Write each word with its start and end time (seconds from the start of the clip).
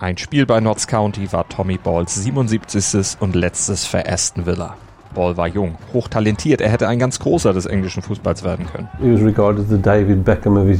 Ein 0.00 0.16
Spiel 0.16 0.46
bei 0.46 0.60
Notts 0.60 0.86
County 0.86 1.30
war 1.30 1.46
Tommy 1.46 1.76
Balls 1.76 2.14
77. 2.14 3.20
und 3.20 3.34
letztes 3.34 3.84
für 3.84 4.10
Aston 4.10 4.46
Villa. 4.46 4.76
Ball 5.14 5.36
war 5.36 5.46
jung, 5.46 5.76
hochtalentiert. 5.92 6.62
Er 6.62 6.70
hätte 6.70 6.88
ein 6.88 6.98
ganz 6.98 7.18
großer 7.18 7.52
des 7.52 7.66
englischen 7.66 8.00
Fußballs 8.00 8.42
werden 8.42 8.64
können. 8.64 8.88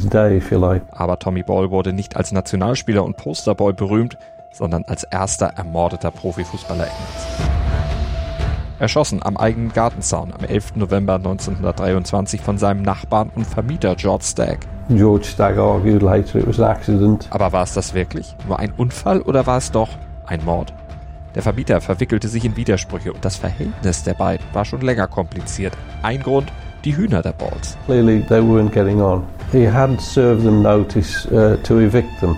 Day, 0.09 0.41
like. 0.49 0.81
Aber 0.89 1.19
Tommy 1.19 1.43
Ball 1.43 1.69
wurde 1.69 1.93
nicht 1.93 2.15
als 2.15 2.31
Nationalspieler 2.31 3.03
und 3.03 3.15
Posterboy 3.15 3.73
berühmt, 3.73 4.17
sondern 4.51 4.85
als 4.85 5.03
erster 5.03 5.53
ermordeter 5.55 6.09
Profifußballer 6.09 6.85
Englands. 6.85 7.51
Erschossen 8.79 9.21
am 9.21 9.37
eigenen 9.37 9.71
Gartenzaun 9.71 10.33
am 10.33 10.43
11. 10.43 10.77
November 10.77 11.17
1923 11.17 12.41
von 12.41 12.57
seinem 12.57 12.81
Nachbarn 12.81 13.29
und 13.35 13.45
Vermieter 13.45 13.93
George 13.93 14.23
Stagg. 14.23 14.65
George 14.97 15.25
Stagg 15.25 15.57
argued 15.57 16.01
later 16.01 16.39
it 16.39 16.47
was 16.47 16.59
an 16.59 16.65
accident. 16.65 17.27
Aber 17.29 17.51
war 17.51 17.63
es 17.63 17.73
das 17.73 17.93
wirklich? 17.93 18.35
Nur 18.47 18.59
ein 18.59 18.71
Unfall 18.77 19.21
oder 19.21 19.45
war 19.45 19.57
es 19.57 19.71
doch 19.71 19.89
ein 20.25 20.43
Mord? 20.43 20.73
Der 21.35 21.41
Vermieter 21.41 21.79
verwickelte 21.79 22.27
sich 22.27 22.43
in 22.43 22.57
Widersprüche 22.57 23.13
und 23.13 23.23
das 23.23 23.37
Verhältnis 23.37 24.03
der 24.03 24.13
beiden 24.15 24.45
war 24.53 24.65
schon 24.65 24.81
länger 24.81 25.07
kompliziert. 25.07 25.77
Ein 26.03 26.21
Grund, 26.21 26.51
die 26.83 26.95
Hühner 26.95 27.21
der 27.21 27.33
Balls. 27.33 27.77
Clearly 27.85 28.23
they 28.27 28.41
weren't 28.41 28.71
getting 28.71 29.01
on. 29.01 29.23
He 29.51 29.69
had 29.69 29.99
served 30.01 30.43
them 30.43 30.61
notice 30.61 31.27
uh, 31.31 31.55
to 31.63 31.79
evict 31.79 32.19
them. 32.19 32.37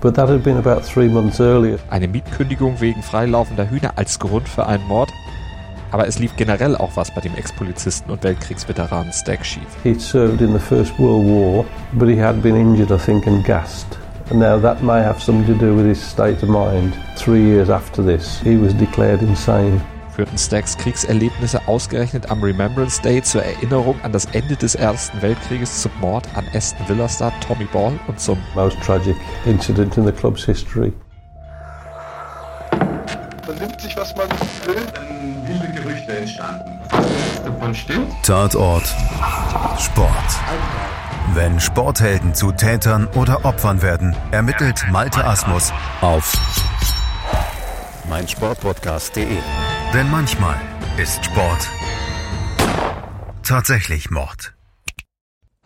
But 0.00 0.14
that 0.14 0.28
had 0.28 0.42
been 0.42 0.56
about 0.56 0.82
three 0.82 1.08
months 1.08 1.40
earlier. 1.40 1.78
Eine 1.90 2.08
Mietkündigung 2.08 2.80
wegen 2.80 3.02
freilaufender 3.02 3.68
Hühner 3.68 3.92
als 3.96 4.18
Grund 4.18 4.48
für 4.48 4.66
einen 4.66 4.86
Mord? 4.86 5.12
Aber 5.90 6.06
es 6.06 6.18
lief 6.18 6.36
generell 6.36 6.76
auch 6.76 6.96
was 6.96 7.10
bei 7.10 7.20
dem 7.20 7.34
Ex-Polizisten 7.34 8.10
und 8.10 8.22
Weltkriegsveteranen 8.22 9.12
Stack 9.12 9.44
schief. 9.44 9.66
He'd 9.84 10.00
served 10.00 10.40
in 10.40 10.52
the 10.52 10.58
First 10.58 10.98
World 10.98 11.26
War, 11.26 11.64
but 11.92 12.08
he 12.08 12.20
had 12.20 12.42
been 12.42 12.56
injured, 12.56 12.90
I 12.90 12.98
think, 12.98 13.26
and 13.26 13.44
gassed. 13.44 13.98
And 14.30 14.40
now 14.40 14.60
that 14.60 14.82
may 14.82 15.02
have 15.02 15.22
something 15.22 15.46
to 15.46 15.54
do 15.54 15.74
with 15.74 15.86
his 15.86 15.98
state 15.98 16.42
of 16.42 16.50
mind. 16.50 16.92
Three 17.16 17.42
years 17.42 17.70
after 17.70 18.04
this, 18.04 18.40
he 18.40 18.56
was 18.56 18.74
declared 18.74 19.22
insane. 19.22 19.80
Führten 20.14 20.36
Stacks 20.36 20.76
Kriegserlebnisse 20.76 21.60
ausgerechnet 21.68 22.28
am 22.28 22.42
Remembrance 22.42 23.00
Day 23.00 23.22
zur 23.22 23.44
Erinnerung 23.44 23.94
an 24.02 24.12
das 24.12 24.26
Ende 24.32 24.56
des 24.56 24.74
Ersten 24.74 25.22
Weltkrieges 25.22 25.80
zum 25.80 25.92
Mord 26.00 26.26
an 26.34 26.44
Aston 26.52 26.88
Villa 26.88 27.08
Star 27.08 27.32
Tommy 27.40 27.66
Ball 27.72 27.92
und 28.08 28.18
zum 28.18 28.36
most 28.54 28.76
tragic 28.84 29.16
incident 29.46 29.96
in 29.96 30.04
the 30.04 30.12
club's 30.12 30.44
history. 30.44 30.92
Man 33.48 33.56
nimmt 33.56 33.80
sich, 33.80 33.96
was 33.96 34.14
man 34.14 34.28
will. 34.66 34.86
Dann 34.94 35.48
wilde 35.48 35.72
Gerüchte 35.72 36.18
entstanden. 36.18 36.78
Davon 37.42 37.74
stimmt? 37.74 38.12
Tatort 38.22 38.84
Sport. 39.78 40.38
Wenn 41.32 41.58
Sporthelden 41.58 42.34
zu 42.34 42.52
Tätern 42.52 43.08
oder 43.14 43.46
Opfern 43.46 43.80
werden, 43.80 44.14
ermittelt 44.32 44.84
Malte 44.90 45.24
Asmus 45.24 45.72
auf 46.02 46.34
meinsportpodcast.de. 48.10 49.38
Denn 49.94 50.10
manchmal 50.10 50.56
ist 51.02 51.24
Sport 51.24 51.70
tatsächlich 53.42 54.10
Mord. 54.10 54.52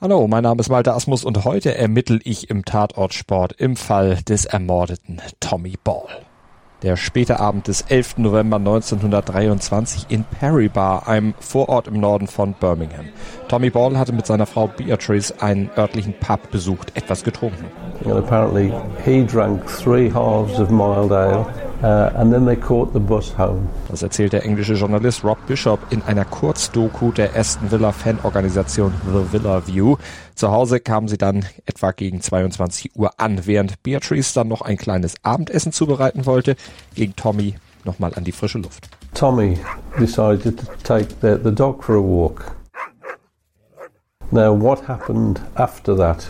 Hallo, 0.01 0.29
mein 0.29 0.45
Name 0.45 0.61
ist 0.61 0.69
Malte 0.69 0.95
Asmus 0.95 1.25
und 1.25 1.45
heute 1.45 1.77
ermittle 1.77 2.21
ich 2.23 2.49
im 2.49 2.65
Tatort 2.65 3.13
Sport 3.13 3.55
im 3.55 3.75
Fall 3.75 4.23
des 4.23 4.45
ermordeten 4.45 5.21
Tommy 5.41 5.77
Ball. 5.83 6.23
Der 6.83 6.97
späte 6.97 7.39
Abend 7.39 7.69
des 7.69 7.83
11. 7.83 8.19
November 8.19 8.57
1923 8.57 10.07
in 10.09 10.25
Perry 10.25 10.69
Bar, 10.69 11.07
einem 11.07 11.33
Vorort 11.39 11.87
im 11.87 12.01
Norden 12.01 12.27
von 12.27 12.55
Birmingham. 12.55 13.07
Tommy 13.47 13.71
Ball 13.71 13.97
hatte 13.97 14.13
mit 14.13 14.27
seiner 14.27 14.47
Frau 14.47 14.67
Beatrice 14.67 15.33
einen 15.41 15.71
örtlichen 15.77 16.13
Pub 16.19 16.51
besucht, 16.51 16.91
etwas 16.97 17.23
getrunken. 17.23 17.67
And 18.05 18.17
apparently 18.17 18.73
he 19.05 19.25
drank 19.25 19.65
three 19.67 20.11
halves 20.13 20.59
of 20.59 20.71
mild 20.71 21.13
ale 21.13 21.47
uh, 21.83 22.11
and 22.17 22.33
then 22.33 22.47
they 22.47 22.57
caught 22.57 22.93
the 22.93 22.99
bus 22.99 23.37
home. 23.37 23.69
Das 23.89 24.03
erzählt 24.03 24.33
der 24.33 24.45
englische 24.45 24.75
Journalist 24.75 25.25
Rob 25.25 25.39
Bishop 25.47 25.81
in 25.91 26.03
einer 26.03 26.25
Kurzdoku 26.25 27.13
der 27.13 27.37
Aston 27.37 27.71
Villa 27.71 27.93
Fanorganisation 27.93 28.93
The 29.07 29.33
Villa 29.33 29.67
View. 29.67 29.97
Zu 30.35 30.51
Hause 30.51 30.81
kamen 30.81 31.09
sie 31.09 31.19
dann 31.19 31.45
etwa 31.67 31.93
gegen 31.93 32.21
22 32.21 32.97
Uhr 32.97 33.13
an, 33.19 33.47
während 33.47 33.83
Beatrice 33.83 34.33
dann 34.35 34.49
noch 34.49 34.63
ein 34.63 34.77
kleines 34.77 35.15
Abendessen 35.23 35.73
zubereiten 35.73 36.27
wollte, 36.27 36.57
ging 36.95 37.15
Tommy 37.17 37.55
nochmal 37.85 38.13
an 38.15 38.25
die 38.25 38.33
frische 38.33 38.59
Luft. 38.59 38.89
Tommy 39.15 39.59
decided 39.99 40.59
to 40.59 40.67
take 40.83 41.09
the, 41.21 41.39
the 41.43 41.55
dog 41.55 41.83
for 41.83 41.97
a 41.97 42.01
walk. 42.01 42.57
Now, 44.31 44.53
what 44.55 44.89
happened 44.89 45.41
after 45.57 45.95
that 45.97 46.27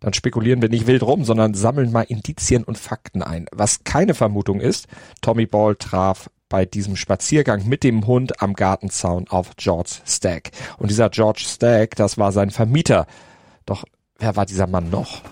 Dann 0.00 0.12
spekulieren 0.12 0.62
wir 0.62 0.68
nicht 0.68 0.86
wild 0.86 1.02
rum, 1.02 1.24
sondern 1.24 1.54
sammeln 1.54 1.92
mal 1.92 2.02
Indizien 2.02 2.64
und 2.64 2.78
Fakten 2.78 3.22
ein. 3.22 3.46
Was 3.52 3.84
keine 3.84 4.14
Vermutung 4.14 4.60
ist, 4.60 4.86
Tommy 5.20 5.46
Ball 5.46 5.76
traf 5.76 6.30
bei 6.48 6.64
diesem 6.66 6.96
Spaziergang 6.96 7.66
mit 7.66 7.82
dem 7.82 8.06
Hund 8.06 8.40
am 8.40 8.54
Gartenzaun 8.54 9.26
auf 9.28 9.56
George 9.56 9.96
Stagg. 10.06 10.50
Und 10.78 10.90
dieser 10.90 11.10
George 11.10 11.42
Stagg, 11.44 11.96
das 11.96 12.18
war 12.18 12.32
sein 12.32 12.50
Vermieter. 12.50 13.06
Doch 13.66 13.84
wer 14.18 14.36
war 14.36 14.46
dieser 14.46 14.66
Mann 14.66 14.90
noch? 14.90 15.22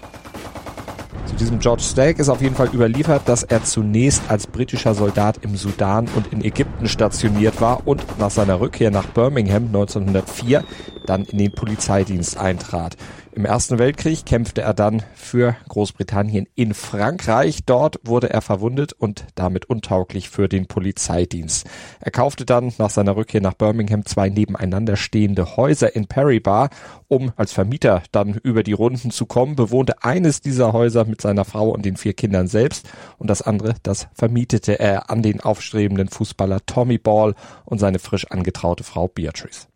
Zu 1.32 1.38
diesem 1.38 1.60
George 1.60 1.82
Stagg 1.82 2.20
ist 2.20 2.28
auf 2.28 2.42
jeden 2.42 2.54
Fall 2.54 2.68
überliefert, 2.74 3.22
dass 3.24 3.42
er 3.42 3.64
zunächst 3.64 4.22
als 4.28 4.46
britischer 4.46 4.92
Soldat 4.94 5.38
im 5.40 5.56
Sudan 5.56 6.06
und 6.14 6.30
in 6.30 6.44
Ägypten 6.44 6.86
stationiert 6.86 7.58
war 7.58 7.86
und 7.86 8.04
nach 8.18 8.30
seiner 8.30 8.60
Rückkehr 8.60 8.90
nach 8.90 9.06
Birmingham 9.06 9.64
1904 9.68 10.62
dann 11.06 11.24
in 11.24 11.38
den 11.38 11.50
Polizeidienst 11.50 12.36
eintrat. 12.36 12.98
Im 13.34 13.46
Ersten 13.46 13.78
Weltkrieg 13.78 14.26
kämpfte 14.26 14.60
er 14.60 14.74
dann 14.74 15.02
für 15.14 15.56
Großbritannien 15.70 16.46
in 16.54 16.74
Frankreich. 16.74 17.64
Dort 17.64 17.98
wurde 18.04 18.28
er 18.28 18.42
verwundet 18.42 18.92
und 18.92 19.24
damit 19.36 19.64
untauglich 19.64 20.28
für 20.28 20.50
den 20.50 20.66
Polizeidienst. 20.66 21.66
Er 22.00 22.10
kaufte 22.10 22.44
dann 22.44 22.74
nach 22.76 22.90
seiner 22.90 23.16
Rückkehr 23.16 23.40
nach 23.40 23.54
Birmingham 23.54 24.04
zwei 24.04 24.28
nebeneinander 24.28 24.96
stehende 24.96 25.56
Häuser 25.56 25.96
in 25.96 26.08
Perry 26.08 26.40
Bar, 26.40 26.68
um 27.08 27.32
als 27.36 27.52
Vermieter 27.52 28.02
dann 28.12 28.34
über 28.34 28.62
die 28.62 28.74
Runden 28.74 29.10
zu 29.10 29.24
kommen, 29.24 29.56
bewohnte 29.56 30.02
eines 30.02 30.42
dieser 30.42 30.74
Häuser 30.74 31.06
mit 31.06 31.22
seiner 31.22 31.46
Frau 31.46 31.70
und 31.70 31.86
den 31.86 31.96
vier 31.96 32.12
Kindern 32.12 32.48
selbst 32.48 32.86
und 33.16 33.30
das 33.30 33.40
andere, 33.40 33.76
das 33.82 34.08
vermietete 34.12 34.78
er 34.78 35.08
an 35.08 35.22
den 35.22 35.40
aufstrebenden 35.40 36.08
Fußballer 36.08 36.66
Tommy 36.66 36.98
Ball 36.98 37.34
und 37.64 37.78
seine 37.78 37.98
frisch 37.98 38.30
angetraute 38.30 38.84
Frau 38.84 39.08
Beatrice. 39.08 39.71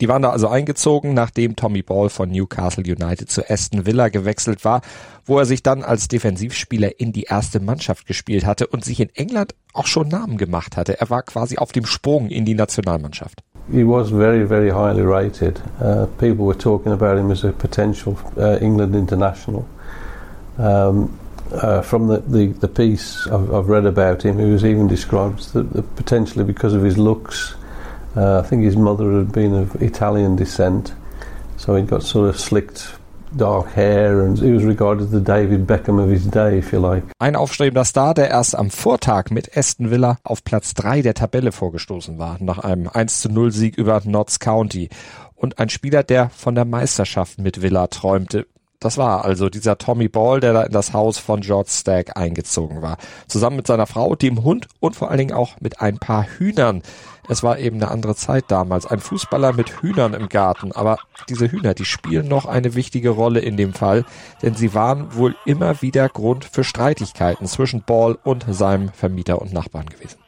Die 0.00 0.08
waren 0.08 0.22
da 0.22 0.30
also 0.30 0.48
eingezogen, 0.48 1.14
nachdem 1.14 1.56
Tommy 1.56 1.82
Ball 1.82 2.08
von 2.08 2.30
Newcastle 2.30 2.84
United 2.84 3.30
zu 3.30 3.48
Aston 3.48 3.86
Villa 3.86 4.08
gewechselt 4.08 4.64
war, 4.64 4.82
wo 5.24 5.38
er 5.38 5.46
sich 5.46 5.62
dann 5.62 5.82
als 5.82 6.08
Defensivspieler 6.08 6.98
in 6.98 7.12
die 7.12 7.24
erste 7.24 7.60
Mannschaft 7.60 8.06
gespielt 8.06 8.44
hatte 8.44 8.66
und 8.66 8.84
sich 8.84 9.00
in 9.00 9.10
England 9.14 9.54
auch 9.72 9.86
schon 9.86 10.08
Namen 10.08 10.36
gemacht 10.36 10.76
hatte. 10.76 11.00
Er 11.00 11.10
war 11.10 11.22
quasi 11.22 11.58
auf 11.58 11.72
dem 11.72 11.86
Sprung 11.86 12.28
in 12.28 12.44
die 12.44 12.54
Nationalmannschaft. 12.54 13.42
He 13.70 13.82
was 13.82 14.10
very, 14.10 14.46
very 14.46 14.70
highly 14.70 15.02
rated. 15.02 15.62
Uh, 15.80 16.06
people 16.18 16.44
were 16.44 16.58
talking 16.58 16.92
about 16.92 17.16
him 17.18 17.30
as 17.30 17.44
a 17.44 17.52
potential 17.52 18.16
uh, 18.36 18.58
England 18.60 18.94
international. 18.94 19.64
Um, 20.58 21.18
uh, 21.50 21.80
from 21.82 22.08
the, 22.08 22.22
the, 22.26 22.52
the 22.60 22.68
piece 22.68 23.26
I've, 23.26 23.52
I've 23.52 23.68
read 23.68 23.86
about 23.86 24.22
him, 24.22 24.38
he 24.38 24.50
was 24.50 24.64
even 24.64 24.86
described 24.86 25.52
that, 25.54 25.72
that 25.72 25.96
potentially 25.96 26.44
because 26.44 26.74
of 26.74 26.82
his 26.82 26.98
looks. 26.98 27.54
Uh, 28.16 28.40
I 28.40 28.48
think 28.48 28.62
his 28.62 28.76
mother 28.76 29.18
had 29.18 29.32
been 29.32 29.54
of 29.54 29.80
Italian 29.82 30.36
descent, 30.36 30.94
so 31.56 31.74
he'd 31.76 31.88
got 31.88 32.02
sort 32.02 32.28
of 32.28 32.38
slicked 32.38 32.96
dark 33.36 33.74
hair 33.74 34.20
and 34.20 34.38
he 34.38 34.52
was 34.52 34.64
regarded 34.64 35.04
as 35.04 35.10
the 35.10 35.20
David 35.20 35.66
Beckham 35.66 35.98
of 35.98 36.10
his 36.10 36.26
day, 36.26 36.58
if 36.58 36.72
you 36.72 36.78
like. 36.78 37.02
Ein 37.18 37.36
aufstrebender 37.36 37.84
Star, 37.84 38.14
der 38.14 38.30
erst 38.30 38.56
am 38.56 38.70
Vortag 38.70 39.30
mit 39.30 39.56
Aston 39.56 39.90
Villa 39.90 40.18
auf 40.22 40.44
Platz 40.44 40.74
3 40.74 41.02
der 41.02 41.14
Tabelle 41.14 41.52
vorgestoßen 41.52 42.18
war, 42.18 42.36
nach 42.40 42.58
einem 42.58 42.88
1 42.88 43.20
zu 43.20 43.28
0 43.28 43.50
Sieg 43.50 43.76
über 43.76 44.00
Notts 44.04 44.38
County. 44.38 44.88
Und 45.34 45.58
ein 45.58 45.68
Spieler, 45.68 46.02
der 46.02 46.30
von 46.30 46.54
der 46.54 46.64
Meisterschaft 46.64 47.38
mit 47.38 47.60
Villa 47.60 47.88
träumte. 47.88 48.46
Das 48.84 48.98
war 48.98 49.24
also 49.24 49.48
dieser 49.48 49.78
Tommy 49.78 50.08
Ball, 50.08 50.40
der 50.40 50.52
da 50.52 50.62
in 50.64 50.72
das 50.72 50.92
Haus 50.92 51.16
von 51.16 51.40
George 51.40 51.70
Stagg 51.70 52.12
eingezogen 52.16 52.82
war. 52.82 52.98
Zusammen 53.28 53.56
mit 53.56 53.66
seiner 53.66 53.86
Frau, 53.86 54.14
dem 54.14 54.44
Hund 54.44 54.68
und 54.78 54.94
vor 54.94 55.08
allen 55.08 55.16
Dingen 55.16 55.32
auch 55.32 55.58
mit 55.58 55.80
ein 55.80 55.96
paar 55.96 56.24
Hühnern. 56.24 56.82
Es 57.26 57.42
war 57.42 57.58
eben 57.58 57.76
eine 57.76 57.90
andere 57.90 58.14
Zeit 58.14 58.44
damals. 58.48 58.84
Ein 58.84 59.00
Fußballer 59.00 59.54
mit 59.54 59.80
Hühnern 59.80 60.12
im 60.12 60.28
Garten. 60.28 60.72
Aber 60.72 60.98
diese 61.30 61.50
Hühner, 61.50 61.72
die 61.72 61.86
spielen 61.86 62.28
noch 62.28 62.44
eine 62.44 62.74
wichtige 62.74 63.08
Rolle 63.08 63.40
in 63.40 63.56
dem 63.56 63.72
Fall, 63.72 64.04
denn 64.42 64.54
sie 64.54 64.74
waren 64.74 65.16
wohl 65.16 65.34
immer 65.46 65.80
wieder 65.80 66.10
Grund 66.10 66.44
für 66.44 66.62
Streitigkeiten 66.62 67.46
zwischen 67.46 67.84
Ball 67.84 68.18
und 68.22 68.44
seinem 68.50 68.90
Vermieter 68.90 69.40
und 69.40 69.54
Nachbarn 69.54 69.86
gewesen. 69.86 70.23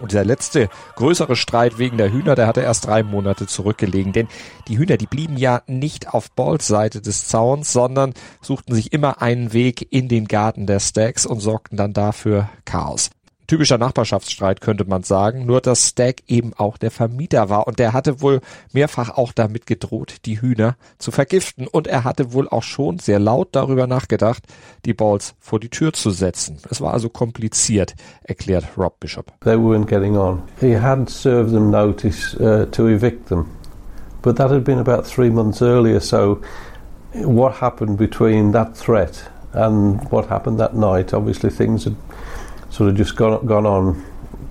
Und 0.00 0.12
dieser 0.12 0.24
letzte 0.24 0.68
größere 0.96 1.36
Streit 1.36 1.78
wegen 1.78 1.98
der 1.98 2.12
Hühner, 2.12 2.34
der 2.34 2.46
hatte 2.46 2.60
erst 2.60 2.86
drei 2.86 3.02
Monate 3.02 3.46
zurückgelegen. 3.46 4.12
Denn 4.12 4.28
die 4.68 4.78
Hühner, 4.78 4.96
die 4.96 5.06
blieben 5.06 5.36
ja 5.36 5.62
nicht 5.66 6.12
auf 6.12 6.30
Balls 6.32 6.66
Seite 6.66 7.00
des 7.00 7.28
Zauns, 7.28 7.72
sondern 7.72 8.14
suchten 8.40 8.74
sich 8.74 8.92
immer 8.92 9.22
einen 9.22 9.52
Weg 9.52 9.92
in 9.92 10.08
den 10.08 10.26
Garten 10.26 10.66
der 10.66 10.80
Stacks 10.80 11.26
und 11.26 11.40
sorgten 11.40 11.76
dann 11.76 11.92
dafür 11.92 12.48
Chaos. 12.64 13.10
Typischer 13.46 13.78
Nachbarschaftsstreit 13.78 14.60
könnte 14.60 14.84
man 14.84 15.02
sagen, 15.02 15.46
nur 15.46 15.60
dass 15.60 15.88
Stack 15.88 16.22
eben 16.26 16.52
auch 16.54 16.76
der 16.76 16.90
Vermieter 16.90 17.48
war 17.48 17.66
und 17.66 17.78
der 17.78 17.92
hatte 17.92 18.20
wohl 18.20 18.40
mehrfach 18.72 19.10
auch 19.10 19.32
damit 19.32 19.66
gedroht, 19.66 20.16
die 20.24 20.40
Hühner 20.40 20.76
zu 20.98 21.10
vergiften 21.10 21.66
und 21.66 21.86
er 21.86 22.04
hatte 22.04 22.32
wohl 22.32 22.48
auch 22.48 22.62
schon 22.62 22.98
sehr 22.98 23.18
laut 23.18 23.48
darüber 23.52 23.86
nachgedacht, 23.86 24.44
die 24.84 24.94
Balls 24.94 25.34
vor 25.40 25.60
die 25.60 25.68
Tür 25.68 25.92
zu 25.92 26.10
setzen. 26.10 26.58
Es 26.70 26.80
war 26.80 26.92
also 26.92 27.08
kompliziert, 27.08 27.94
erklärt 28.22 28.64
Rob 28.76 28.98
Bishop. 29.00 29.32
They 29.40 29.56
weren't 29.56 29.86
getting 29.86 30.16
on. 30.16 30.42
He 30.60 30.78
had 30.78 31.08
served 31.08 31.52
them 31.52 31.70
notice 31.70 32.34
uh, 32.40 32.66
to 32.66 32.88
evict 32.88 33.28
them, 33.28 33.46
but 34.22 34.36
that 34.36 34.50
had 34.50 34.64
been 34.64 34.78
about 34.78 35.04
three 35.04 35.30
months 35.30 35.60
earlier. 35.60 36.00
So, 36.00 36.40
what 37.12 37.60
happened 37.60 37.96
between 37.96 38.52
that 38.52 38.76
threat 38.76 39.30
and 39.52 40.00
what 40.10 40.28
happened 40.28 40.58
that 40.58 40.74
night? 40.74 41.12
Obviously, 41.14 41.50
things 41.50 41.84
had 41.84 41.96
sort 42.74 42.90
of 42.90 42.98
just 42.98 43.16
gone, 43.16 43.46
gone 43.46 43.66
on 43.66 44.02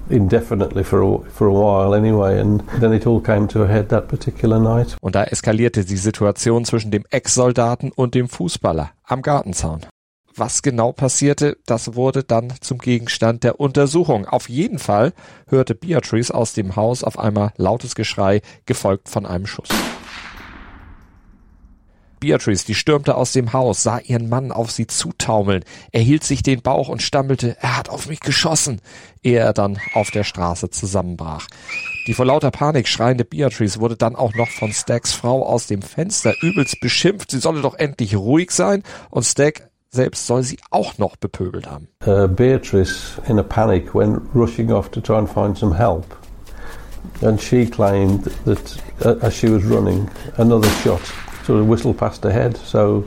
indefinitely 0.10 0.84
for 0.84 1.02
a, 1.02 1.20
for 1.32 1.48
a 1.48 1.54
while 1.54 1.94
anyway 1.94 2.40
and 2.40 2.64
then 2.80 2.94
it 2.94 3.06
all 3.06 3.22
came 3.22 3.48
to 3.48 3.64
a 3.64 3.68
head 3.68 3.90
that 3.90 4.08
particular 4.08 4.60
night. 4.60 4.96
Und 5.02 5.16
da 5.16 5.24
eskalierte 5.24 5.86
die 5.86 5.98
Situation 5.98 6.66
zwischen 6.66 6.92
dem 6.92 7.04
Ex-Soldaten 7.10 7.92
und 7.92 8.16
dem 8.16 8.30
Fußballer 8.30 8.92
am 9.04 9.22
Gartenzaun. 9.22 9.82
Was 10.36 10.64
genau 10.64 10.92
passierte, 10.92 11.58
das 11.68 11.96
wurde 11.96 12.24
dann 12.24 12.54
zum 12.60 12.80
Gegenstand 12.80 13.44
der 13.44 13.60
Untersuchung. 13.60 14.26
Auf 14.26 14.50
jeden 14.50 14.80
Fall 14.80 15.14
hörte 15.48 15.76
Beatrice 15.76 16.34
aus 16.34 16.54
dem 16.54 16.76
Haus 16.76 17.04
auf 17.04 17.20
einmal 17.20 17.54
lautes 17.58 17.94
Geschrei, 17.94 18.42
gefolgt 18.66 19.10
von 19.10 19.28
einem 19.28 19.46
Schuss. 19.46 19.70
Beatrice, 22.24 22.66
die 22.66 22.74
stürmte 22.74 23.16
aus 23.16 23.34
dem 23.34 23.52
Haus, 23.52 23.84
sah 23.84 24.00
ihren 24.00 24.30
Mann 24.30 24.54
auf 24.54 24.72
sie 24.72 24.88
zutaumeln. 24.88 25.66
Er 25.92 26.00
hielt 26.00 26.24
sich 26.24 26.42
den 26.42 26.62
Bauch 26.62 26.88
und 26.88 27.02
stammelte, 27.02 27.58
er 27.60 27.76
hat 27.76 27.90
auf 27.90 28.08
mich 28.08 28.22
geschossen, 28.22 28.80
ehe 29.24 29.40
er 29.40 29.52
dann 29.52 29.78
auf 29.94 30.10
der 30.10 30.24
Straße 30.24 30.70
zusammenbrach. 30.70 31.48
Die 32.08 32.14
vor 32.14 32.26
lauter 32.26 32.50
Panik 32.50 32.88
schreiende 32.88 33.26
Beatrice 33.26 33.82
wurde 33.82 33.98
dann 33.98 34.16
auch 34.16 34.34
noch 34.36 34.48
von 34.48 34.72
Stacks 34.72 35.12
Frau 35.12 35.46
aus 35.46 35.68
dem 35.68 35.82
Fenster 35.82 36.34
übelst 36.42 36.80
beschimpft, 36.80 37.32
sie 37.32 37.40
solle 37.40 37.62
doch 37.62 37.74
endlich 37.74 38.16
ruhig 38.16 38.52
sein 38.52 38.84
und 39.10 39.24
Stack 39.24 39.70
selbst 39.90 40.26
soll 40.26 40.44
sie 40.44 40.60
auch 40.72 40.98
noch 40.98 41.18
bepöbelt 41.18 41.70
haben. 41.70 41.90
Uh, 42.08 42.30
Beatrice, 42.30 43.22
in 43.28 43.38
a 43.38 43.44
panic, 43.44 43.94
went 43.94 44.22
rushing 44.34 44.72
off 44.72 44.90
to 44.92 45.02
try 45.02 45.18
and 45.18 45.30
find 45.30 45.58
some 45.58 45.76
help. 45.76 46.06
And 47.22 47.40
she 47.40 47.66
claimed 47.66 48.32
that 48.46 48.78
uh, 49.06 49.18
as 49.22 49.36
she 49.36 49.50
was 49.50 49.66
running, 49.66 50.10
another 50.38 50.70
shot 50.82 51.02
sort 51.46 51.62
of 51.62 51.68
whistled 51.68 51.98
past 51.98 52.24
her 52.24 52.32
head. 52.32 52.58
So, 52.58 53.06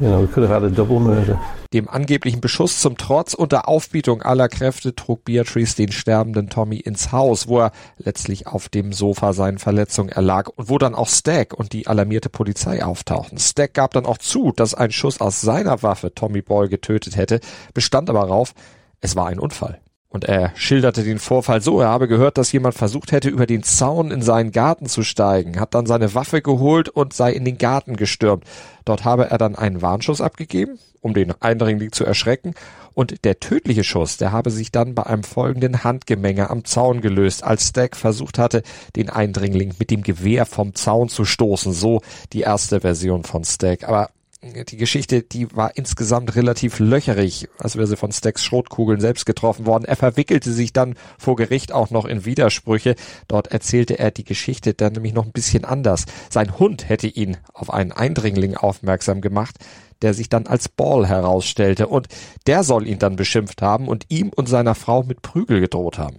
you 0.00 0.08
know, 0.08 0.22
we 0.22 0.26
could 0.26 0.48
have 0.48 0.50
had 0.50 0.64
a 0.64 0.74
double 0.74 1.00
murder. 1.00 1.38
Dem 1.72 1.88
angeblichen 1.88 2.42
Beschuss 2.42 2.80
zum 2.82 2.98
Trotz 2.98 3.32
unter 3.32 3.66
Aufbietung 3.66 4.20
aller 4.20 4.48
Kräfte 4.50 4.94
trug 4.94 5.24
Beatrice 5.24 5.74
den 5.74 5.90
sterbenden 5.90 6.50
Tommy 6.50 6.76
ins 6.76 7.12
Haus, 7.12 7.48
wo 7.48 7.60
er 7.60 7.72
letztlich 7.96 8.46
auf 8.46 8.68
dem 8.68 8.92
Sofa 8.92 9.32
seinen 9.32 9.58
Verletzungen 9.58 10.10
erlag 10.10 10.50
und 10.54 10.68
wo 10.68 10.76
dann 10.76 10.94
auch 10.94 11.08
Stack 11.08 11.54
und 11.54 11.72
die 11.72 11.86
alarmierte 11.86 12.28
Polizei 12.28 12.84
auftauchten. 12.84 13.38
Stack 13.38 13.72
gab 13.72 13.94
dann 13.94 14.04
auch 14.04 14.18
zu, 14.18 14.52
dass 14.52 14.74
ein 14.74 14.90
Schuss 14.90 15.22
aus 15.22 15.40
seiner 15.40 15.82
Waffe 15.82 16.14
Tommy 16.14 16.42
Ball 16.42 16.68
getötet 16.68 17.16
hätte, 17.16 17.40
bestand 17.72 18.10
aber 18.10 18.20
darauf, 18.20 18.52
es 19.00 19.16
war 19.16 19.28
ein 19.28 19.38
Unfall. 19.38 19.80
Und 20.12 20.24
er 20.24 20.52
schilderte 20.56 21.04
den 21.04 21.18
Vorfall 21.18 21.62
so, 21.62 21.80
er 21.80 21.88
habe 21.88 22.06
gehört, 22.06 22.36
dass 22.36 22.52
jemand 22.52 22.74
versucht 22.74 23.12
hätte, 23.12 23.30
über 23.30 23.46
den 23.46 23.62
Zaun 23.62 24.10
in 24.10 24.20
seinen 24.20 24.52
Garten 24.52 24.84
zu 24.84 25.02
steigen, 25.02 25.58
hat 25.58 25.74
dann 25.74 25.86
seine 25.86 26.14
Waffe 26.14 26.42
geholt 26.42 26.90
und 26.90 27.14
sei 27.14 27.32
in 27.32 27.46
den 27.46 27.56
Garten 27.56 27.96
gestürmt. 27.96 28.44
Dort 28.84 29.06
habe 29.06 29.30
er 29.30 29.38
dann 29.38 29.56
einen 29.56 29.80
Warnschuss 29.80 30.20
abgegeben, 30.20 30.78
um 31.00 31.14
den 31.14 31.32
Eindringling 31.40 31.92
zu 31.92 32.04
erschrecken, 32.04 32.54
und 32.94 33.24
der 33.24 33.40
tödliche 33.40 33.84
Schuss, 33.84 34.18
der 34.18 34.32
habe 34.32 34.50
sich 34.50 34.70
dann 34.70 34.94
bei 34.94 35.04
einem 35.04 35.24
folgenden 35.24 35.82
Handgemenge 35.82 36.50
am 36.50 36.66
Zaun 36.66 37.00
gelöst, 37.00 37.42
als 37.42 37.68
Stack 37.68 37.96
versucht 37.96 38.38
hatte, 38.38 38.62
den 38.96 39.08
Eindringling 39.08 39.72
mit 39.78 39.90
dem 39.90 40.02
Gewehr 40.02 40.44
vom 40.44 40.74
Zaun 40.74 41.08
zu 41.08 41.24
stoßen, 41.24 41.72
so 41.72 42.02
die 42.34 42.40
erste 42.40 42.80
Version 42.80 43.24
von 43.24 43.44
Stack. 43.44 43.88
Aber 43.88 44.10
die 44.42 44.76
Geschichte, 44.76 45.22
die 45.22 45.54
war 45.54 45.76
insgesamt 45.76 46.34
relativ 46.34 46.80
löcherig, 46.80 47.48
als 47.58 47.76
wäre 47.76 47.86
sie 47.86 47.96
von 47.96 48.10
Stacks 48.10 48.44
Schrotkugeln 48.44 49.00
selbst 49.00 49.24
getroffen 49.24 49.66
worden. 49.66 49.84
Er 49.84 49.94
verwickelte 49.94 50.52
sich 50.52 50.72
dann 50.72 50.96
vor 51.16 51.36
Gericht 51.36 51.70
auch 51.70 51.90
noch 51.90 52.06
in 52.06 52.24
Widersprüche. 52.24 52.96
Dort 53.28 53.48
erzählte 53.48 54.00
er 54.00 54.10
die 54.10 54.24
Geschichte 54.24 54.74
dann 54.74 54.94
nämlich 54.94 55.14
noch 55.14 55.26
ein 55.26 55.32
bisschen 55.32 55.64
anders. 55.64 56.06
Sein 56.28 56.58
Hund 56.58 56.88
hätte 56.88 57.06
ihn 57.06 57.36
auf 57.52 57.72
einen 57.72 57.92
Eindringling 57.92 58.56
aufmerksam 58.56 59.20
gemacht, 59.20 59.58
der 60.02 60.12
sich 60.12 60.28
dann 60.28 60.48
als 60.48 60.68
Ball 60.68 61.06
herausstellte 61.06 61.86
und 61.86 62.08
der 62.48 62.64
soll 62.64 62.88
ihn 62.88 62.98
dann 62.98 63.14
beschimpft 63.14 63.62
haben 63.62 63.86
und 63.86 64.06
ihm 64.08 64.30
und 64.34 64.48
seiner 64.48 64.74
Frau 64.74 65.04
mit 65.04 65.22
Prügel 65.22 65.60
gedroht 65.60 65.98
haben. 65.98 66.16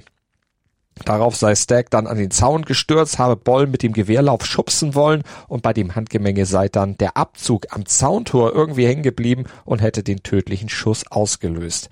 Darauf 1.05 1.35
sei 1.35 1.55
Stack 1.55 1.89
dann 1.89 2.07
an 2.07 2.17
den 2.17 2.31
Zaun 2.31 2.63
gestürzt, 2.63 3.19
habe 3.19 3.35
Boll 3.35 3.67
mit 3.67 3.83
dem 3.83 3.93
Gewehrlauf 3.93 4.45
schubsen 4.45 4.95
wollen 4.95 5.23
und 5.47 5.61
bei 5.61 5.73
dem 5.73 5.95
Handgemenge 5.95 6.45
sei 6.45 6.69
dann 6.69 6.97
der 6.97 7.17
Abzug 7.17 7.67
am 7.71 7.85
Zauntor 7.85 8.53
irgendwie 8.53 8.87
hängen 8.87 9.03
geblieben 9.03 9.45
und 9.65 9.81
hätte 9.81 10.03
den 10.03 10.23
tödlichen 10.23 10.69
Schuss 10.69 11.05
ausgelöst. 11.09 11.89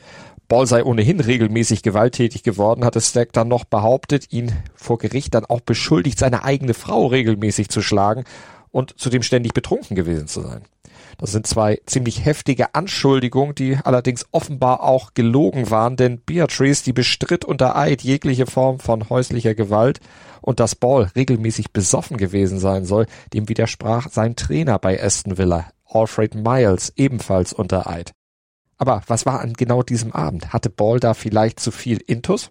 Ball 0.48 0.68
sei 0.68 0.84
ohnehin 0.84 1.20
regelmäßig 1.20 1.82
gewalttätig 1.82 2.44
geworden, 2.44 2.84
hatte 2.84 3.02
Stack 3.02 3.32
dann 3.34 3.48
noch 3.48 3.64
behauptet, 3.64 4.32
ihn 4.32 4.52
vor 4.76 4.98
Gericht 4.98 5.34
dann 5.34 5.46
auch 5.46 5.62
beschuldigt, 5.62 6.20
seine 6.20 6.44
eigene 6.44 6.74
Frau 6.74 7.08
regelmäßig 7.08 7.70
zu 7.70 7.82
schlagen 7.82 8.26
und 8.70 9.00
zudem 9.00 9.24
ständig 9.24 9.54
betrunken 9.54 9.96
gewesen 9.96 10.28
zu 10.28 10.42
sein. 10.42 10.62
Das 11.22 11.34
sind 11.34 11.46
zwei 11.46 11.80
ziemlich 11.86 12.26
heftige 12.26 12.74
Anschuldigungen, 12.74 13.54
die 13.54 13.78
allerdings 13.78 14.26
offenbar 14.32 14.82
auch 14.82 15.14
gelogen 15.14 15.70
waren, 15.70 15.96
denn 15.96 16.20
Beatrice, 16.20 16.84
die 16.84 16.94
bestritt 16.94 17.46
unter 17.46 17.76
Eid 17.76 18.02
jegliche 18.02 18.48
Form 18.48 18.80
von 18.80 19.08
häuslicher 19.08 19.54
Gewalt 19.54 20.00
und 20.42 20.60
dass 20.60 20.74
Ball 20.74 21.12
regelmäßig 21.16 21.74
besoffen 21.74 22.18
gewesen 22.18 22.58
sein 22.58 22.86
soll, 22.86 23.06
dem 23.34 23.48
widersprach 23.50 24.10
sein 24.10 24.36
Trainer 24.36 24.80
bei 24.80 25.02
Aston 25.02 25.38
Villa, 25.38 25.68
Alfred 25.86 26.34
Miles, 26.34 26.92
ebenfalls 26.96 27.54
unter 27.54 27.88
Eid. 27.88 28.14
Aber 28.80 29.04
was 29.06 29.28
war 29.28 29.42
an 29.42 29.54
genau 29.54 29.84
diesem 29.84 30.14
Abend? 30.14 30.52
Hatte 30.54 30.72
Ball 30.72 31.00
da 31.00 31.14
vielleicht 31.14 31.60
zu 31.60 31.70
viel 31.70 31.98
Intus? 31.98 32.50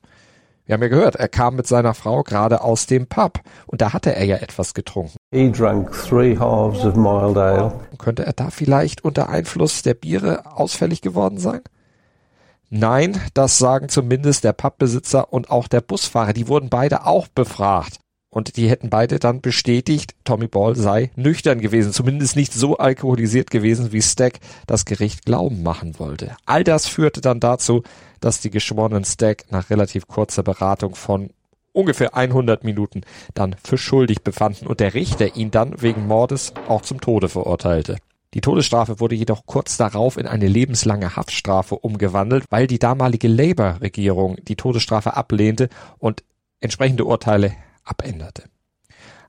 Wir 0.64 0.74
haben 0.74 0.82
ja 0.82 0.88
gehört, 0.88 1.16
er 1.16 1.26
kam 1.26 1.56
mit 1.56 1.66
seiner 1.66 1.94
Frau 1.94 2.22
gerade 2.22 2.60
aus 2.60 2.86
dem 2.86 3.08
Pub 3.08 3.40
und 3.66 3.80
da 3.80 3.92
hatte 3.92 4.14
er 4.14 4.24
ja 4.26 4.36
etwas 4.36 4.74
getrunken. 4.74 5.16
He 5.32 5.48
drank 5.48 5.92
three 5.92 6.36
halves 6.36 6.84
of 6.84 6.96
mild 6.96 7.36
ale. 7.36 7.72
Könnte 7.98 8.26
er 8.26 8.32
da 8.32 8.50
vielleicht 8.50 9.04
unter 9.04 9.28
Einfluss 9.28 9.82
der 9.82 9.94
Biere 9.94 10.56
ausfällig 10.56 11.02
geworden 11.02 11.38
sein? 11.38 11.60
Nein, 12.68 13.20
das 13.32 13.58
sagen 13.58 13.88
zumindest 13.88 14.42
der 14.42 14.52
Pubbesitzer 14.52 15.32
und 15.32 15.50
auch 15.50 15.68
der 15.68 15.82
Busfahrer. 15.82 16.32
Die 16.32 16.48
wurden 16.48 16.68
beide 16.68 17.06
auch 17.06 17.28
befragt. 17.28 18.00
Und 18.28 18.56
die 18.56 18.68
hätten 18.68 18.90
beide 18.90 19.20
dann 19.20 19.40
bestätigt, 19.40 20.14
Tommy 20.24 20.48
Ball 20.48 20.74
sei 20.74 21.10
nüchtern 21.14 21.60
gewesen, 21.60 21.92
zumindest 21.92 22.34
nicht 22.34 22.52
so 22.52 22.78
alkoholisiert 22.78 23.52
gewesen, 23.52 23.92
wie 23.92 24.02
Stack 24.02 24.40
das 24.66 24.84
Gericht 24.84 25.26
glauben 25.26 25.62
machen 25.62 25.98
wollte. 25.98 26.36
All 26.44 26.64
das 26.64 26.86
führte 26.86 27.20
dann 27.20 27.38
dazu, 27.38 27.82
dass 28.20 28.40
die 28.40 28.50
geschworenen 28.50 29.04
Stack 29.04 29.46
nach 29.50 29.70
relativ 29.70 30.08
kurzer 30.08 30.42
Beratung 30.42 30.96
von 30.96 31.30
ungefähr 31.72 32.14
100 32.14 32.64
Minuten 32.64 33.02
dann 33.34 33.56
für 33.62 33.78
schuldig 33.78 34.22
befanden 34.22 34.66
und 34.66 34.80
der 34.80 34.94
Richter 34.94 35.36
ihn 35.36 35.50
dann 35.50 35.80
wegen 35.82 36.06
Mordes 36.06 36.52
auch 36.68 36.82
zum 36.82 37.00
Tode 37.00 37.28
verurteilte. 37.28 37.96
Die 38.34 38.40
Todesstrafe 38.40 39.00
wurde 39.00 39.16
jedoch 39.16 39.44
kurz 39.44 39.76
darauf 39.76 40.16
in 40.16 40.26
eine 40.26 40.46
lebenslange 40.46 41.16
Haftstrafe 41.16 41.76
umgewandelt, 41.76 42.44
weil 42.48 42.68
die 42.68 42.78
damalige 42.78 43.26
Labour-Regierung 43.26 44.36
die 44.42 44.54
Todesstrafe 44.54 45.16
ablehnte 45.16 45.68
und 45.98 46.22
entsprechende 46.60 47.04
Urteile 47.04 47.52
abänderte. 47.84 48.44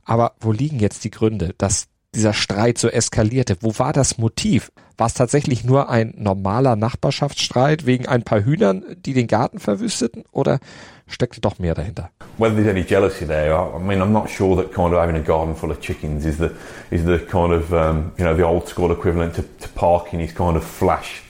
Aber 0.04 0.36
wo 0.40 0.52
liegen 0.52 0.80
jetzt 0.80 1.04
die 1.04 1.12
Gründe, 1.12 1.56
dass 1.58 1.88
dieser 2.16 2.34
Streit 2.34 2.78
so 2.78 2.90
eskalierte? 2.90 3.58
Wo 3.62 3.78
war 3.78 3.94
das 3.94 4.18
Motiv? 4.18 4.72
War 4.98 5.08
es 5.08 5.14
tatsächlich 5.14 5.64
nur 5.64 5.90
ein 5.90 6.14
normaler 6.18 6.76
Nachbarschaftsstreit 6.76 7.86
wegen 7.86 8.08
ein 8.08 8.24
paar 8.24 8.44
Hühnern, 8.44 8.84
die 9.06 9.14
den 9.14 9.28
Garten 9.28 9.60
verwüsteten? 9.60 10.24
Oder 10.32 10.60
steckte 11.08 11.42
doch 11.42 11.60
mehr 11.60 11.74
dahinter? 11.74 12.10
Whether 12.38 12.56
there's 12.56 12.68
any 12.68 12.84
jealousy 12.84 13.26
there, 13.26 13.56
I 13.56 13.80
mean, 13.80 14.02
I'm 14.02 14.12
not 14.12 14.30
sure 14.30 14.56
that 14.62 14.74
kind 14.74 14.94
of 14.94 15.00
having 15.00 15.16
a 15.16 15.24
garden 15.24 15.56
full 15.56 15.72
of 15.72 15.80
chickens 15.82 16.26
is 16.26 16.38
the 16.38 16.52
is 16.92 17.04
the 17.06 17.20
kind 17.20 17.54
of 17.54 17.72
um, 17.74 18.12
you 18.18 18.24
know 18.24 18.36
the 18.36 18.46
old 18.46 18.68
school 18.68 18.92
equivalent 18.92 19.36
to, 19.36 19.44
to 19.44 19.70
parking 19.70 20.20
his 20.20 20.34
kind 20.34 20.56
of 20.56 20.64
flash 20.64 21.24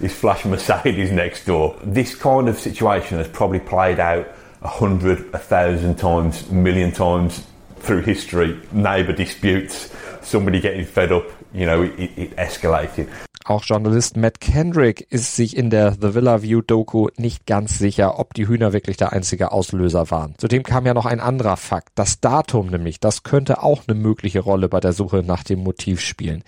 his 0.00 0.12
flash 0.12 0.44
Mercedes 0.44 1.10
next 1.10 1.46
door. 1.46 1.76
This 1.82 2.14
kind 2.14 2.48
of 2.48 2.58
situation 2.58 3.18
has 3.18 3.28
probably 3.28 3.60
played 3.60 3.98
out 3.98 4.26
a 4.62 4.68
hundred, 4.68 5.32
a 5.32 5.38
thousand 5.38 5.96
times, 5.96 6.50
million 6.50 6.92
times 6.92 7.46
through 7.78 8.02
history. 8.02 8.58
Neighbour 8.72 9.12
disputes, 9.12 9.92
somebody 10.26 10.60
getting 10.60 10.84
fed 10.84 11.12
up, 11.12 11.24
you 11.52 11.66
know, 11.66 11.82
it, 11.82 12.10
it 12.16 12.32
escalated. 12.36 13.08
Auch 13.48 13.62
Journalist 13.62 14.16
Matt 14.16 14.40
Kendrick 14.40 15.06
ist 15.08 15.36
sich 15.36 15.56
in 15.56 15.70
der 15.70 15.92
The 15.92 16.14
Villa 16.14 16.42
View 16.42 16.62
Doku 16.62 17.08
nicht 17.16 17.46
ganz 17.46 17.78
sicher, 17.78 18.18
ob 18.18 18.34
die 18.34 18.48
Hühner 18.48 18.72
wirklich 18.72 18.96
der 18.96 19.12
einzige 19.12 19.52
Auslöser 19.52 20.10
waren. 20.10 20.34
Zudem 20.36 20.64
kam 20.64 20.84
ja 20.84 20.94
noch 20.94 21.06
ein 21.06 21.20
anderer 21.20 21.56
Fakt. 21.56 21.90
Das 21.94 22.20
Datum 22.20 22.66
nämlich, 22.66 22.98
das 22.98 23.22
könnte 23.22 23.62
auch 23.62 23.82
eine 23.86 23.96
mögliche 23.96 24.40
Rolle 24.40 24.68
bei 24.68 24.80
der 24.80 24.92
Suche 24.92 25.22
nach 25.24 25.44
dem 25.44 25.60
Motiv 25.60 26.00
spielen. 26.00 26.42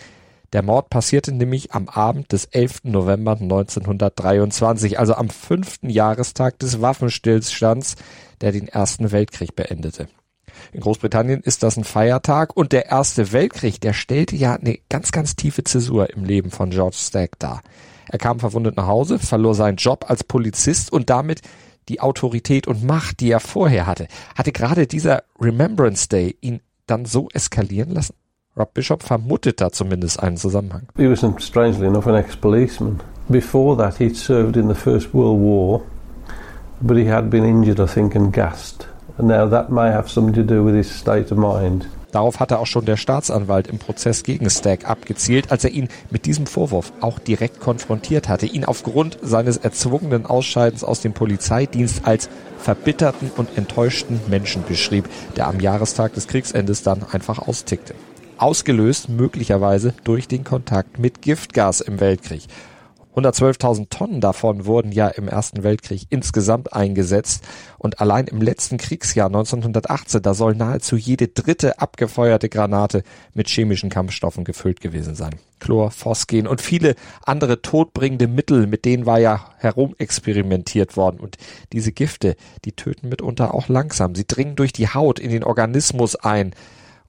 Der 0.52 0.62
Mord 0.62 0.90
passierte 0.90 1.30
nämlich 1.30 1.72
am 1.72 1.88
Abend 1.88 2.32
des 2.32 2.46
11. 2.46 2.84
November 2.84 3.32
1923, 3.32 4.98
also 4.98 5.14
am 5.14 5.28
fünften 5.28 5.90
Jahrestag 5.90 6.58
des 6.58 6.80
Waffenstillstands, 6.80 7.94
der 8.40 8.50
den 8.50 8.66
Ersten 8.66 9.12
Weltkrieg 9.12 9.54
beendete. 9.54 10.08
In 10.72 10.80
Großbritannien 10.80 11.40
ist 11.42 11.62
das 11.62 11.76
ein 11.76 11.84
Feiertag 11.84 12.56
und 12.56 12.72
der 12.72 12.86
Erste 12.86 13.32
Weltkrieg, 13.32 13.80
der 13.80 13.92
stellte 13.92 14.36
ja 14.36 14.54
eine 14.54 14.78
ganz, 14.88 15.12
ganz 15.12 15.36
tiefe 15.36 15.64
Zäsur 15.64 16.10
im 16.10 16.24
Leben 16.24 16.50
von 16.50 16.70
George 16.70 16.96
Stack 16.98 17.38
dar. 17.38 17.62
Er 18.08 18.18
kam 18.18 18.40
verwundet 18.40 18.76
nach 18.76 18.86
Hause, 18.86 19.18
verlor 19.18 19.54
seinen 19.54 19.76
Job 19.76 20.06
als 20.08 20.24
Polizist 20.24 20.92
und 20.92 21.10
damit 21.10 21.42
die 21.88 22.00
Autorität 22.00 22.66
und 22.66 22.84
Macht, 22.84 23.20
die 23.20 23.30
er 23.30 23.40
vorher 23.40 23.86
hatte. 23.86 24.08
Hatte 24.34 24.52
gerade 24.52 24.86
dieser 24.86 25.24
Remembrance 25.40 26.08
Day 26.08 26.36
ihn 26.40 26.60
dann 26.86 27.04
so 27.04 27.28
eskalieren 27.32 27.90
lassen? 27.90 28.14
Rob 28.56 28.74
Bishop 28.74 29.02
vermutet 29.02 29.60
da 29.60 29.70
zumindest 29.70 30.20
einen 30.20 30.36
Zusammenhang. 30.36 30.88
He 30.96 31.08
was, 31.08 31.24
strangely 31.38 31.86
enough, 31.86 32.06
an 32.06 32.16
ex-policeman. 32.16 33.00
Before 33.28 33.76
that, 33.76 33.98
he'd 33.98 34.16
served 34.16 34.56
in 34.56 34.68
the 34.68 34.74
First 34.74 35.14
World 35.14 35.40
War, 35.40 35.82
but 36.80 36.96
he 36.96 37.08
had 37.08 37.30
been 37.30 37.44
injured, 37.44 37.78
I 37.78 37.86
think, 37.86 38.16
and 38.16 38.32
gassed. 38.32 38.88
And 39.18 39.28
now 39.28 39.48
that 39.50 39.70
may 39.70 39.90
have 39.92 40.08
something 40.08 40.34
to 40.34 40.42
do 40.42 40.64
with 40.64 40.74
his 40.74 40.90
state 40.90 41.32
of 41.32 41.38
mind. 41.38 41.88
Darauf 42.12 42.40
hatte 42.40 42.58
auch 42.58 42.66
schon 42.66 42.86
der 42.86 42.96
Staatsanwalt 42.96 43.66
im 43.66 43.78
Prozess 43.78 44.22
gegen 44.22 44.48
Stack 44.48 44.88
abgezielt, 44.88 45.50
als 45.50 45.64
er 45.64 45.70
ihn 45.70 45.88
mit 46.10 46.24
diesem 46.24 46.46
Vorwurf 46.46 46.92
auch 47.00 47.18
direkt 47.18 47.60
konfrontiert 47.60 48.28
hatte, 48.28 48.46
ihn 48.46 48.64
aufgrund 48.64 49.18
seines 49.20 49.58
erzwungenen 49.58 50.24
Ausscheidens 50.24 50.84
aus 50.84 51.02
dem 51.02 51.12
Polizeidienst 51.12 52.06
als 52.06 52.30
verbitterten 52.58 53.30
und 53.36 53.58
enttäuschten 53.58 54.20
Menschen 54.28 54.64
beschrieb, 54.66 55.08
der 55.36 55.48
am 55.48 55.60
Jahrestag 55.60 56.14
des 56.14 56.28
Kriegsendes 56.28 56.82
dann 56.82 57.04
einfach 57.12 57.46
austickte. 57.46 57.94
Ausgelöst 58.38 59.10
möglicherweise 59.10 59.92
durch 60.04 60.28
den 60.28 60.44
Kontakt 60.44 60.98
mit 60.98 61.20
Giftgas 61.20 61.82
im 61.82 62.00
Weltkrieg. 62.00 62.44
112.000 63.18 63.88
Tonnen 63.90 64.20
davon 64.20 64.66
wurden 64.66 64.92
ja 64.92 65.08
im 65.08 65.28
Ersten 65.28 65.62
Weltkrieg 65.62 66.06
insgesamt 66.10 66.72
eingesetzt 66.72 67.44
und 67.78 68.00
allein 68.00 68.26
im 68.26 68.40
letzten 68.40 68.76
Kriegsjahr 68.76 69.26
1918, 69.26 70.22
da 70.22 70.34
soll 70.34 70.54
nahezu 70.54 70.96
jede 70.96 71.28
dritte 71.28 71.80
abgefeuerte 71.80 72.48
Granate 72.48 73.02
mit 73.34 73.48
chemischen 73.48 73.90
Kampfstoffen 73.90 74.44
gefüllt 74.44 74.80
gewesen 74.80 75.14
sein. 75.14 75.34
Chlor, 75.58 75.90
Phosgen 75.90 76.46
und 76.46 76.60
viele 76.60 76.94
andere 77.24 77.60
todbringende 77.62 78.28
Mittel, 78.28 78.66
mit 78.66 78.84
denen 78.84 79.06
war 79.06 79.18
ja 79.18 79.50
herumexperimentiert 79.58 80.96
worden 80.96 81.18
und 81.18 81.36
diese 81.72 81.92
Gifte, 81.92 82.36
die 82.64 82.72
töten 82.72 83.08
mitunter 83.08 83.54
auch 83.54 83.68
langsam. 83.68 84.14
Sie 84.14 84.26
dringen 84.26 84.54
durch 84.54 84.72
die 84.72 84.88
Haut 84.88 85.18
in 85.18 85.30
den 85.30 85.44
Organismus 85.44 86.14
ein 86.14 86.54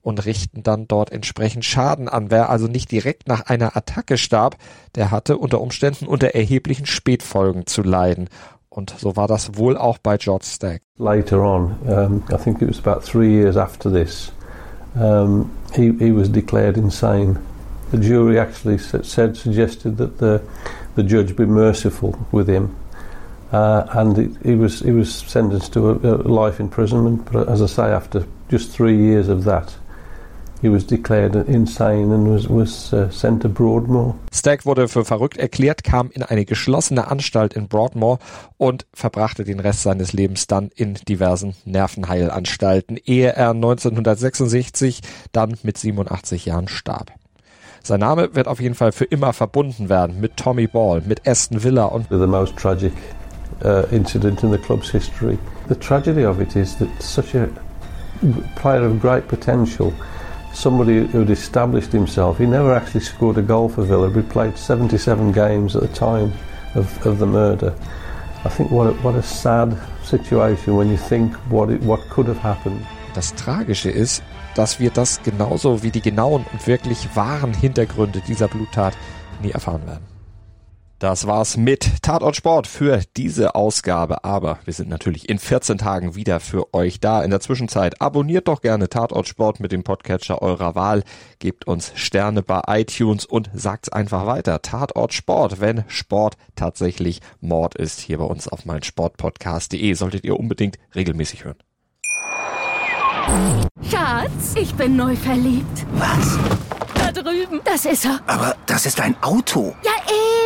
und 0.02 0.26
richten 0.26 0.64
dann 0.64 0.88
dort 0.88 1.12
entsprechend 1.12 1.66
Schaden 1.66 2.08
an. 2.08 2.32
Wer 2.32 2.50
also 2.50 2.68
nicht 2.68 2.92
direkt 2.92 3.28
nach 3.28 3.42
einer 3.48 3.76
Attacke 3.76 4.18
starb, 4.18 4.58
der 4.96 5.12
hatte 5.12 5.38
unter 5.38 5.62
Umständen 5.62 6.08
unter 6.08 6.30
erheblichen 6.36 6.86
Spätfolgen 6.86 7.66
zu 7.66 7.82
leiden. 7.82 8.30
Und 8.70 8.94
so 8.98 9.16
war 9.16 9.28
das 9.28 9.58
wohl 9.58 9.78
auch 9.78 9.98
bei 9.98 10.18
George 10.18 10.46
Stack. 10.48 10.82
Later 10.98 11.42
on, 11.42 11.76
um, 11.86 12.24
I 12.32 12.38
think 12.38 12.62
it 12.62 12.70
was 12.70 12.80
about 12.80 13.02
three 13.04 13.30
years 13.30 13.58
after 13.58 13.92
this, 13.92 14.32
um, 14.96 15.50
he, 15.76 15.92
he 16.00 16.12
was 16.16 16.32
declared 16.32 16.78
insane. 16.78 17.38
The 17.92 17.98
jury 17.98 18.40
actually 18.40 18.78
said, 18.78 19.36
suggested 19.36 19.98
that 19.98 20.20
the, 20.20 20.42
the 20.96 21.04
judge 21.04 21.36
be 21.36 21.46
merciful 21.46 22.16
with 22.32 22.48
him. 22.48 22.76
Uh, 23.52 23.84
and 23.94 24.18
it, 24.20 24.32
he 24.44 24.54
was 24.54 24.82
he 24.82 24.92
was 24.92 25.12
sentenced 25.12 25.74
to 25.74 25.90
a, 25.90 25.94
a 25.94 26.30
life 26.30 26.60
imprisonment. 26.60 27.26
But 27.32 27.50
as 27.50 27.64
I 27.64 27.66
say, 27.66 27.92
after 27.92 28.24
just 28.48 28.70
three 28.70 28.96
years 28.96 29.28
of 29.28 29.44
that, 29.46 29.76
He 30.62 30.70
was 30.70 30.86
declared 30.86 31.36
insane 31.48 32.14
and 32.14 32.28
was, 32.28 32.50
was 32.50 32.92
uh, 32.92 33.10
sent 33.12 33.44
to 33.44 33.50
Broadmoor. 33.50 34.16
Stack 34.34 34.66
wurde 34.66 34.90
für 34.90 35.06
verrückt 35.06 35.38
erklärt, 35.38 35.86
kam 35.86 36.12
in 36.12 36.22
eine 36.22 36.44
geschlossene 36.44 37.08
Anstalt 37.08 37.54
in 37.54 37.70
Broadmoor 37.70 38.20
und 38.58 38.86
verbrachte 38.94 39.46
den 39.46 39.62
Rest 39.62 39.84
seines 39.84 40.12
Lebens 40.12 40.48
dann 40.48 40.70
in 40.76 40.96
diversen 40.96 41.56
Nervenheilanstalten, 41.64 42.98
ehe 43.06 43.34
er 43.34 43.52
1966 43.52 45.00
dann 45.32 45.56
mit 45.64 45.78
87 45.78 46.46
Jahren 46.46 46.68
starb. 46.68 47.14
Sein 47.82 48.02
Name 48.02 48.36
wird 48.36 48.50
auf 48.50 48.60
jeden 48.60 48.76
Fall 48.76 48.92
für 48.92 49.06
immer 49.06 49.32
verbunden 49.32 49.88
werden 49.88 50.20
mit 50.20 50.36
Tommy 50.36 50.68
Ball, 50.68 51.02
mit 51.06 51.26
Aston 51.26 51.64
Villa 51.64 51.86
und 51.86 52.08
the 52.10 52.18
most 52.18 52.58
tragic 52.58 52.92
uh, 53.64 53.84
incident 53.96 54.44
in 54.44 54.52
the 54.52 54.58
club's 54.58 54.92
history. 54.92 55.38
The 55.70 55.76
tragedy 55.76 56.26
of 56.26 56.42
it 56.42 56.58
is 56.58 56.78
that 56.80 56.90
such 57.00 57.34
a 57.34 57.48
player 58.56 58.86
of 58.86 59.00
great 59.00 59.26
potential 59.30 59.94
somebody 60.54 61.08
who'd 61.08 61.30
established 61.30 61.92
himself. 61.92 62.38
He 62.38 62.46
never 62.46 62.74
actually 62.74 63.02
scored 63.02 63.38
a 63.38 63.42
goal 63.42 63.70
for 63.70 63.84
Villa. 63.84 64.12
He 64.12 64.22
played 64.22 64.58
77 64.58 65.32
games 65.32 65.76
at 65.76 65.82
the 65.82 65.88
time 65.90 66.34
of, 66.76 67.06
of 67.06 67.20
the 67.20 67.26
murder. 67.26 67.74
I 68.46 68.50
think 68.50 68.72
what 68.72 68.88
a, 68.88 68.94
what 69.02 69.16
a 69.16 69.22
sad 69.22 69.78
situation 70.04 70.76
when 70.76 70.90
you 70.90 70.98
think 70.98 71.34
what 71.50 71.70
it, 71.70 71.82
what 71.82 72.00
could 72.10 72.28
have 72.28 72.40
happened. 72.42 72.86
Das 73.14 73.34
Tragische 73.36 73.90
ist, 73.90 74.24
dass 74.56 74.80
wir 74.80 74.92
das 74.92 75.22
genauso 75.24 75.84
wie 75.84 75.92
die 75.92 76.02
genauen 76.02 76.46
und 76.52 76.68
wirklich 76.68 77.16
wahren 77.16 77.54
Hintergründe 77.54 78.22
dieser 78.28 78.48
Bluttat 78.48 78.96
nie 79.42 79.52
erfahren 79.52 79.86
werden. 79.86 80.19
Das 81.00 81.28
war's 81.28 81.56
mit 81.56 82.02
Tatort 82.02 82.36
Sport 82.36 82.68
für 82.68 83.02
diese 83.16 83.56
Ausgabe. 83.56 84.26
Aber 84.26 84.60
wir 84.66 84.74
sind 84.74 84.90
natürlich 84.90 85.30
in 85.30 85.40
14 85.40 85.78
Tagen 85.78 86.16
wieder 86.16 86.42
für 86.42 86.74
euch 86.74 87.00
da. 87.00 87.24
In 87.24 87.32
der 87.32 87.40
Zwischenzeit 87.40 88.02
abonniert 88.02 88.50
doch 88.50 88.60
gerne 88.60 88.90
Tatort 88.90 89.26
Sport 89.26 89.62
mit 89.62 89.72
dem 89.72 89.86
Podcatcher 89.86 90.42
eurer 90.42 90.76
Wahl. 90.76 91.04
Gebt 91.40 91.68
uns 91.68 91.94
Sterne 91.96 92.44
bei 92.44 92.62
iTunes 92.68 93.26
und 93.26 93.50
sagt's 93.54 93.88
einfach 93.88 94.26
weiter. 94.26 94.62
Tatort 94.62 95.14
Sport, 95.14 95.62
wenn 95.62 95.86
Sport 95.88 96.36
tatsächlich 96.56 97.22
Mord 97.40 97.76
ist. 97.76 98.02
Hier 98.02 98.18
bei 98.18 98.26
uns 98.26 98.50
auf 98.50 98.66
meinsportpodcast.de 98.66 99.94
solltet 99.94 100.26
ihr 100.26 100.38
unbedingt 100.38 100.80
regelmäßig 100.96 101.46
hören. 101.46 101.60
Schatz, 103.90 104.56
ich 104.56 104.76
bin 104.76 104.98
neu 104.98 105.16
verliebt. 105.16 105.86
Was? 105.94 106.38
Da 106.94 107.14
drüben. 107.14 107.62
Das 107.64 107.86
ist 107.86 108.04
er. 108.04 108.20
Aber 108.28 108.58
das 108.66 108.86
ist 108.86 109.00
ein 109.00 109.16
Auto. 109.22 109.74
Ja, 109.84 109.92